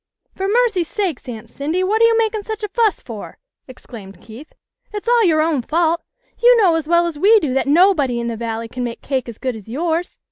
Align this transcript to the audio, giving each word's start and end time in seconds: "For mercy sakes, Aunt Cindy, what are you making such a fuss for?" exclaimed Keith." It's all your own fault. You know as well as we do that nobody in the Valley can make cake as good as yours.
"For 0.35 0.47
mercy 0.47 0.83
sakes, 0.83 1.29
Aunt 1.29 1.47
Cindy, 1.47 1.83
what 1.83 2.01
are 2.01 2.05
you 2.05 2.17
making 2.17 2.41
such 2.41 2.63
a 2.63 2.69
fuss 2.69 3.03
for?" 3.03 3.37
exclaimed 3.67 4.19
Keith." 4.19 4.51
It's 4.95 5.07
all 5.07 5.23
your 5.23 5.41
own 5.41 5.61
fault. 5.61 6.01
You 6.41 6.57
know 6.59 6.73
as 6.73 6.87
well 6.87 7.05
as 7.05 7.19
we 7.19 7.39
do 7.39 7.53
that 7.53 7.67
nobody 7.67 8.19
in 8.19 8.25
the 8.25 8.35
Valley 8.35 8.67
can 8.67 8.83
make 8.83 9.03
cake 9.03 9.29
as 9.29 9.37
good 9.37 9.55
as 9.55 9.69
yours. 9.69 10.17